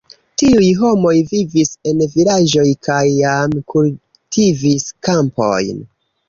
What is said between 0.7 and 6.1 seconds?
homoj vivis en vilaĝoj kaj jam kultivis kampojn.